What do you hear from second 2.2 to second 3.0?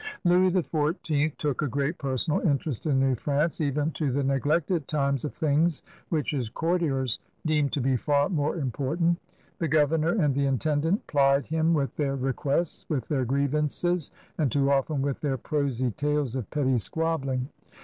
interest in